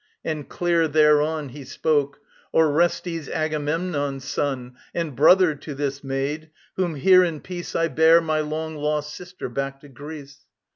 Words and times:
And 0.25 0.49
clear 0.49 0.87
thereon 0.87 1.49
He 1.49 1.63
spoke: 1.63 2.21
"Orestes, 2.55 3.29
Agamemnon's 3.29 4.23
son, 4.25 4.75
And 4.95 5.15
brother 5.15 5.53
to 5.53 5.75
this 5.75 6.03
maid, 6.03 6.49
whom 6.75 6.95
here 6.95 7.23
in 7.23 7.39
peace 7.39 7.75
I 7.75 7.87
bear, 7.87 8.19
my 8.19 8.39
long 8.39 8.77
lost 8.77 9.13
sister, 9.13 9.47
back 9.47 9.79
to 9.81 9.89
Greece." 9.89 10.39